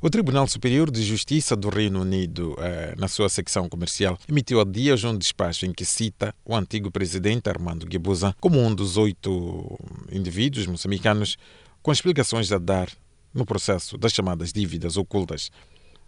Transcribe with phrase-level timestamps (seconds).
[0.00, 4.64] O Tribunal Superior de Justiça do Reino Unido, eh, na sua secção comercial, emitiu há
[4.64, 9.76] dias um despacho em que cita o antigo presidente Armando Guebuza como um dos oito
[10.12, 11.36] indivíduos moçambicanos
[11.82, 12.88] com explicações a dar
[13.34, 15.50] no processo das chamadas dívidas ocultas.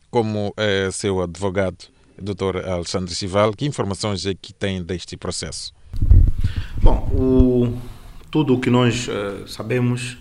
[0.09, 1.87] Como eh, seu advogado,
[2.17, 2.65] Dr.
[2.69, 5.75] Alexandre Chival, que informações é que tem deste processo?
[6.81, 7.77] Bom, o,
[8.31, 10.17] tudo o que nós uh, sabemos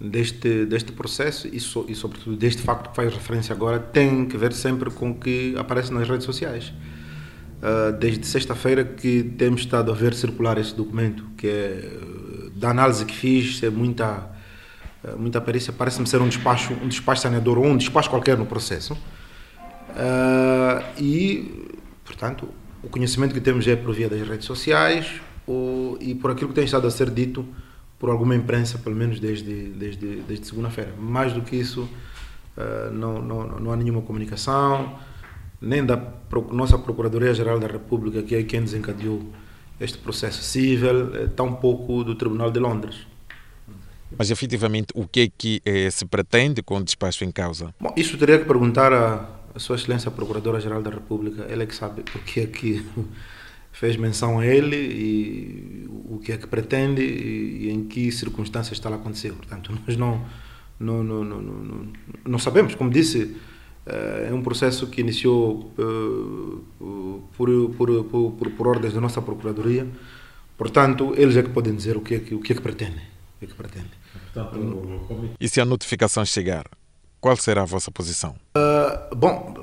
[0.00, 4.36] deste, deste processo e, so, e, sobretudo, deste facto que faz referência agora, tem que
[4.36, 6.72] ver sempre com o que aparece nas redes sociais.
[7.62, 11.90] Uh, desde sexta-feira que temos estado a ver circular esse documento, que é,
[12.54, 14.30] da análise que fiz, é muita,
[15.02, 18.44] uh, muita perícia, parece-me ser um despacho, um despacho saneador ou um despacho qualquer no
[18.44, 18.92] processo.
[18.92, 21.70] Uh, e,
[22.04, 22.48] portanto,
[22.82, 26.54] o conhecimento que temos é por via das redes sociais ou, e por aquilo que
[26.54, 27.46] tem estado a ser dito
[27.98, 30.92] por alguma imprensa, pelo menos desde, desde, desde segunda-feira.
[30.98, 31.82] Mais do que isso,
[32.56, 34.98] uh, não, não, não há nenhuma comunicação,
[35.60, 36.00] nem da
[36.52, 39.22] nossa Procuradoria-Geral da República, que é quem desencadeou
[39.80, 43.06] este processo civil, eh, tampouco do Tribunal de Londres.
[44.16, 47.74] Mas efetivamente, o que é que eh, se pretende com o despacho em causa?
[47.80, 51.74] Bom, isso teria que perguntar a, a Sua Excelência Procuradora-Geral da República, ela é que
[51.74, 52.86] sabe porque é que
[53.72, 55.53] fez menção a ele e
[56.24, 59.32] que é que pretende e, em que circunstâncias está a acontecer.
[59.32, 60.24] Portanto, nós não,
[60.80, 61.92] não, não, não, não,
[62.24, 62.74] não sabemos.
[62.74, 63.36] Como disse,
[63.86, 66.84] eh, é um processo que iniciou eh,
[67.36, 69.86] por, por, por, por, por ordens da nossa Procuradoria.
[70.56, 73.04] Portanto, eles é que podem dizer o que é que, o que, é que pretendem.
[73.36, 73.90] O que é que pretendem.
[75.40, 76.64] E se a notificação chegar,
[77.20, 78.34] qual será a vossa posição?
[78.56, 79.54] Uh, bom,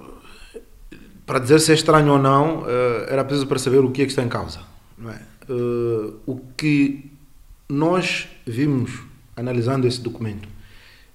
[1.26, 4.12] para dizer se é estranho ou não, eh, era preciso perceber o que é que
[4.12, 4.60] está em causa.
[5.08, 5.31] É?
[5.52, 7.12] Eh, o que
[7.68, 9.04] nós vimos
[9.36, 10.48] analisando esse documento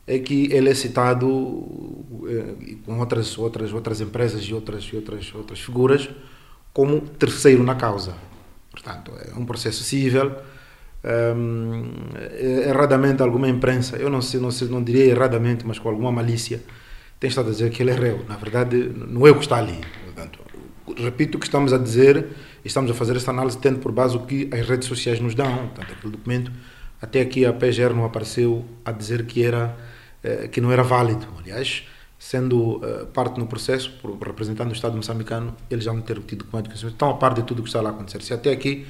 [0.06, 1.26] é que ele é citado
[2.28, 6.10] eh, com outras outras outras empresas e outras outras outras figuras
[6.74, 8.14] como terceiro na causa.
[8.70, 10.32] Portanto, é um processo civil.
[11.04, 11.84] Um,
[12.68, 16.60] erradamente alguma imprensa, eu não sei, não sei, não diria erradamente, mas com alguma malícia,
[17.20, 18.24] tem estado a dizer que ele é réu.
[18.28, 19.80] Na verdade, não é o que está ali.
[20.04, 20.40] Portanto,
[20.96, 22.26] repito o que estamos a dizer
[22.64, 25.68] estamos a fazer esta análise tendo por base o que as redes sociais nos dão.
[25.68, 26.52] Portanto, aquele documento,
[27.00, 29.76] até aqui a PGR não apareceu a dizer que, era,
[30.22, 31.26] eh, que não era válido.
[31.38, 31.84] Aliás,
[32.18, 33.92] sendo uh, parte no processo,
[34.24, 37.42] representando o Estado moçambicano, eles já não ter tido documento que estão a par de
[37.42, 38.22] tudo o que está lá a acontecer.
[38.22, 38.86] Se até aqui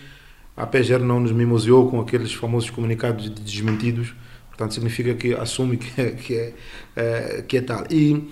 [0.56, 4.15] a PGR não nos mimoseou com aqueles famosos comunicados de desmentidos,
[4.56, 6.55] Portanto, significa que assume que é, que é,
[6.97, 7.84] é que é tal.
[7.91, 8.27] E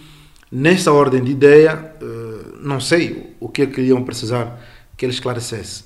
[0.51, 2.24] nessa ordem de ideia, eh,
[2.65, 4.61] não sei o que é que iam precisar
[4.97, 5.85] que ele esclarecesse.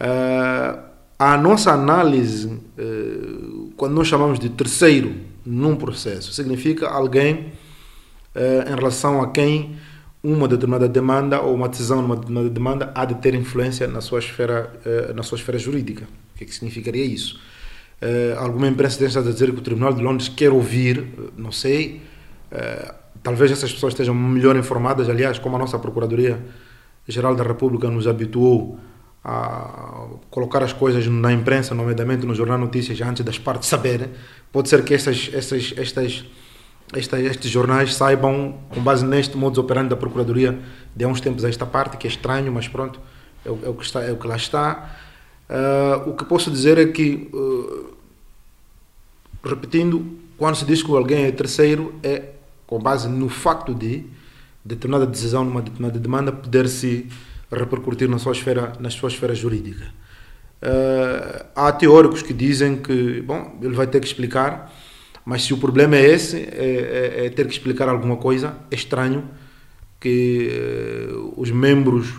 [0.00, 0.78] Eh,
[1.18, 5.14] a nossa análise, eh, quando nós chamamos de terceiro
[5.44, 7.52] num processo, significa alguém
[8.38, 9.78] em relação a quem
[10.22, 14.18] uma determinada demanda ou uma decisão numa determinada demanda há de ter influência na sua
[14.18, 14.78] esfera,
[15.14, 16.04] na sua esfera jurídica.
[16.34, 17.40] O que, é que significaria isso?
[17.96, 21.30] Uh, alguma imprensa tem estado a dizer que o Tribunal de Londres quer ouvir, eh,
[21.36, 22.02] não sei.
[23.26, 25.08] Talvez essas pessoas estejam melhor informadas.
[25.08, 28.78] Aliás, como a nossa Procuradoria-Geral da República nos habituou
[29.24, 34.10] a colocar as coisas na imprensa, nomeadamente no Jornal Notícias, antes das partes saberem,
[34.52, 36.24] pode ser que estas, estas, estas,
[36.94, 40.56] estas, estes jornais saibam, com base neste modus operandi da Procuradoria,
[40.94, 43.00] de há uns tempos a esta parte, que é estranho, mas pronto,
[43.44, 44.96] é o, é o que, está, é o que lá está.
[45.50, 47.92] Uh, o que posso dizer é que, uh,
[49.44, 52.35] repetindo, quando se diz que alguém é terceiro, é
[52.66, 54.04] com base no facto de
[54.64, 57.06] determinada decisão numa determinada demanda poder se
[57.50, 59.86] repercutir na sua esfera, na sua esfera jurídica.
[60.62, 64.72] Uh, há teóricos que dizem que, bom, ele vai ter que explicar,
[65.24, 68.74] mas se o problema é esse, é, é, é ter que explicar alguma coisa, é
[68.74, 69.28] estranho
[70.00, 72.14] que os membros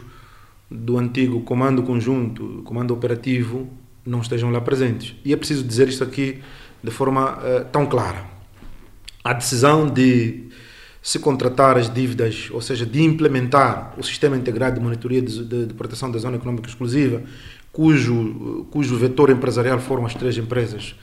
[0.69, 3.69] do antigo comando conjunto, comando operativo,
[4.05, 5.15] não estejam lá presentes.
[5.23, 6.41] E é preciso dizer isto aqui
[6.83, 8.36] de forma uh, tão clara.
[9.27, 10.45] A decisão de
[11.01, 15.65] se contratar as dívidas, ou seja, de implementar o sistema integrado de monitoria de, de,
[15.65, 17.21] de proteção da zona econômica exclusiva,
[17.69, 20.95] cujo, cujo vetor empresarial foram as três empresas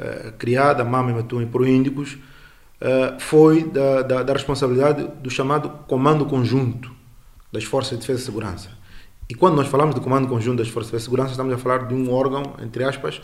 [0.00, 6.26] uh, criadas, Mama, Matum e Proíndicos, uh, foi da, da, da responsabilidade do chamado Comando
[6.26, 6.90] Conjunto
[7.52, 8.70] das Forças de Defesa e Segurança.
[9.30, 11.94] E quando nós falamos do Comando Conjunto das Forças de Segurança, estamos a falar de
[11.94, 13.22] um órgão, entre aspas,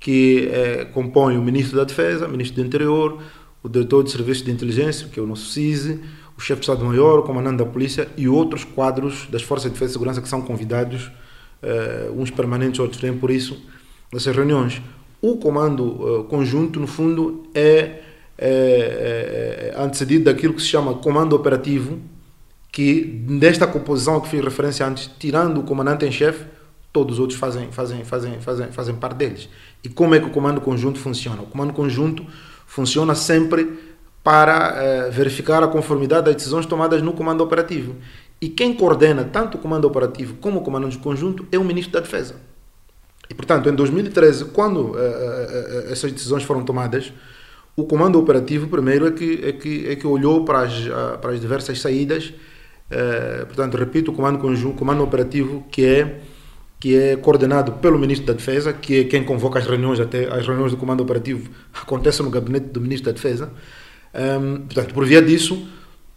[0.00, 3.22] que é, compõe o Ministro da Defesa, o Ministro do Interior,
[3.64, 5.98] o Diretor de Serviços de Inteligência, que é o nosso CISE,
[6.36, 9.90] o Chefe de Estado-Maior, o Comandante da Polícia e outros quadros das Forças de Defesa
[9.90, 11.10] e Segurança que são convidados,
[11.62, 13.58] é, uns permanentes, outros nem por isso,
[14.12, 14.82] nessas reuniões.
[15.22, 18.02] O Comando é, Conjunto, no fundo, é,
[18.36, 21.98] é, é, antecedido daquilo que se chama comando operativo,
[22.70, 26.44] que desta composição que fiz referência antes, tirando o comandante em chefe,
[26.92, 29.48] todos os outros fazem, fazem, fazem, fazem, fazem parte deles.
[29.82, 31.40] E como é que o comando conjunto funciona?
[31.40, 32.26] O comando conjunto
[32.66, 33.94] funciona sempre
[34.24, 37.96] para eh, verificar a conformidade das decisões tomadas no comando operativo.
[38.40, 41.92] E quem coordena tanto o comando operativo como o comando de conjunto é o ministro
[41.92, 42.36] da Defesa.
[43.28, 47.12] E, portanto, em 2013, quando eh, eh, essas decisões foram tomadas,
[47.76, 50.72] o comando operativo, primeiro, é que, é que, é que olhou para as,
[51.20, 52.32] para as diversas saídas.
[53.48, 56.20] portanto, repito, o comando, conjunto, comando operativo, que é
[56.84, 60.46] que é coordenado pelo Ministro da Defesa, que é quem convoca as reuniões, até as
[60.46, 63.50] reuniões do Comando Operativo acontecem no gabinete do Ministro da Defesa.
[64.14, 65.66] Um, portanto, por via disso,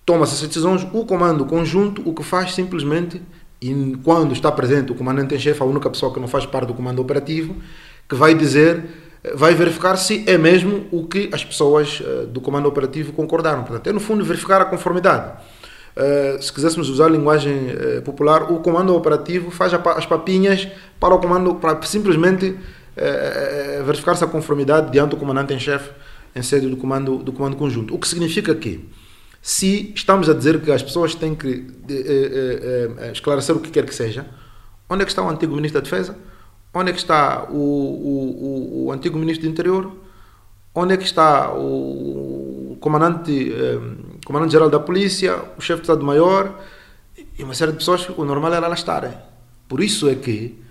[0.06, 0.86] toma-se essas decisões.
[0.92, 3.22] O Comando Conjunto o que faz simplesmente,
[3.62, 6.68] e quando está presente o Comandante em Chefe, a única pessoa que não faz parte
[6.68, 7.56] do Comando Operativo,
[8.10, 8.84] que vai dizer,
[9.36, 13.64] vai verificar se é mesmo o que as pessoas uh, do Comando Operativo concordaram.
[13.64, 15.32] Portanto, é no fundo verificar a conformidade.
[15.98, 20.68] Uh, se quiséssemos usar a linguagem uh, popular, o comando operativo faz as papinhas
[21.00, 25.90] para o comando, para simplesmente uh, verificar se a conformidade diante do comandante em chefe
[26.36, 27.96] em sede do comando, do comando conjunto.
[27.96, 28.88] O que significa que,
[29.42, 31.66] se estamos a dizer que as pessoas têm que
[33.12, 34.28] esclarecer o que quer que seja,
[34.88, 36.16] onde é que está o antigo ministro da Defesa?
[36.72, 39.92] Onde é que está o, o, o, o antigo ministro do Interior?
[40.76, 43.52] Onde é que está o comandante
[44.28, 46.60] comandante-geral da polícia, o chefe de Estado-Maior
[47.40, 49.14] e uma série de pessoas que o normal era lá estarem.
[49.70, 50.62] Por isso é que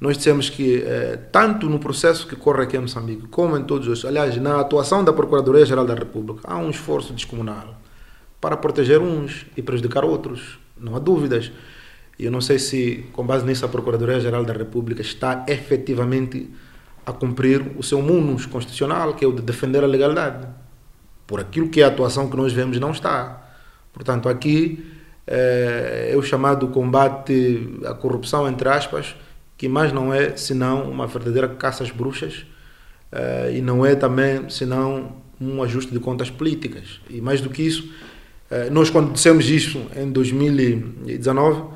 [0.00, 3.86] nós dissemos que, eh, tanto no processo que corre aqui em Moçambique, como em todos
[3.86, 4.04] os.
[4.04, 7.80] Aliás, na atuação da Procuradoria-Geral da República, há um esforço descomunal
[8.40, 10.58] para proteger uns e prejudicar outros.
[10.76, 11.52] Não há dúvidas.
[12.18, 16.50] E eu não sei se, com base nisso, a Procuradoria-Geral da República está efetivamente
[17.06, 20.63] a cumprir o seu munus constitucional, que é o de defender a legalidade
[21.26, 23.42] por aquilo que é a atuação que nós vemos, não está.
[23.92, 24.84] Portanto, aqui
[25.26, 29.16] é, é o chamado combate à corrupção, entre aspas,
[29.56, 32.44] que mais não é senão uma verdadeira caça às bruxas
[33.10, 37.00] é, e não é também senão um ajuste de contas políticas.
[37.08, 37.88] E mais do que isso,
[38.50, 41.74] é, nós quando dissemos isso em 2019,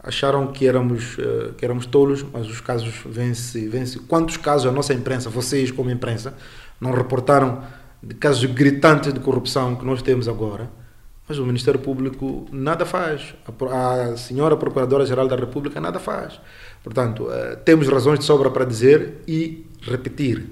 [0.00, 1.16] acharam que éramos,
[1.58, 3.68] que éramos tolos, mas os casos vêm-se.
[3.68, 6.34] Vêm Quantos casos a nossa imprensa, vocês como imprensa,
[6.80, 7.62] não reportaram
[8.02, 10.70] de casos gritantes de corrupção que nós temos agora,
[11.28, 13.34] mas o Ministério Público nada faz.
[13.70, 16.40] A, senhora Procuradora-Geral da República nada faz.
[16.82, 20.46] Portanto, eh, temos razões de sobra para dizer e repetir.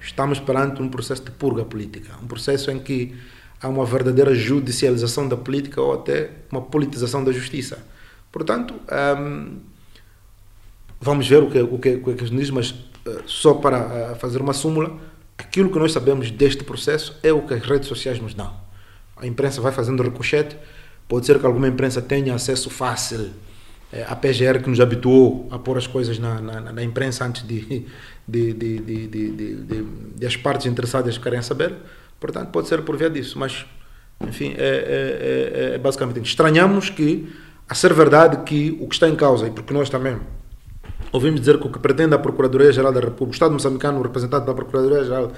[0.00, 3.14] Estamos perante um processo de purga política, um processo em que
[3.60, 7.84] há uma verdadeira judicialização da política ou até uma politização da justiça.
[8.32, 9.58] Portanto, ehm,
[11.00, 12.74] vamos ver o que, o que, o que diz, mas
[13.04, 14.98] eh, só para eh, fazer uma súmula,
[15.36, 18.52] Aquilo que nós sabemos deste processo é o que as redes sociais nos dão.
[19.16, 20.56] A imprensa vai fazendo ricochete,
[21.08, 23.30] pode ser que alguma imprensa tenha acesso fácil
[23.92, 27.46] é, à PGR que nos habituou a pôr as coisas na, na, na imprensa antes
[27.46, 27.86] de,
[28.26, 31.74] de, de, de, as partes interessadas querem saber.
[32.18, 33.38] Portanto, pode ser por via disso.
[33.38, 33.66] Mas,
[34.20, 37.30] enfim, é, é, é basicamente estranhamos que,
[37.68, 40.18] a ser verdade que o que está em causa, e porque nós também
[41.12, 44.46] ouvimos dizer que o que pretende a Procuradoria-Geral da República, o Estado moçambicano, o representante
[44.46, 45.32] da Procuradoria-Geral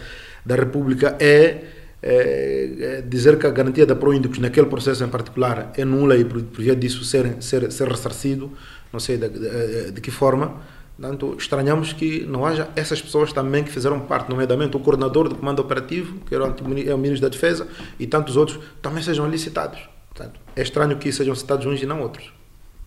[0.46, 1.64] da República, é,
[2.02, 6.24] é, é, dizer que a garantia da Proíndicos naquele processo em particular é nula e
[6.24, 8.52] por, por via disso ser, ser, ser ressarcido,
[8.92, 10.62] não sei de, de, de que forma.
[10.96, 15.34] Portanto, estranhamos que não haja essas pessoas também que fizeram parte, nomeadamente o coordenador do
[15.34, 17.66] comando operativo, que era é o ministro da Defesa,
[17.98, 19.80] e tantos outros, também sejam licitados.
[20.14, 22.32] Portanto, é estranho que sejam citados uns e não outros.